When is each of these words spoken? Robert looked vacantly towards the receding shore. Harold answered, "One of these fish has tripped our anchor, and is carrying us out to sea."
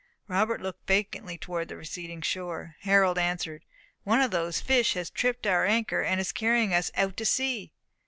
Robert 0.27 0.61
looked 0.61 0.87
vacantly 0.87 1.37
towards 1.37 1.69
the 1.69 1.77
receding 1.77 2.21
shore. 2.23 2.75
Harold 2.79 3.19
answered, 3.19 3.63
"One 4.03 4.19
of 4.19 4.31
these 4.31 4.59
fish 4.59 4.95
has 4.95 5.11
tripped 5.11 5.45
our 5.45 5.63
anchor, 5.63 6.01
and 6.01 6.19
is 6.19 6.31
carrying 6.31 6.73
us 6.73 6.89
out 6.95 7.15
to 7.17 7.25
sea." 7.25 7.71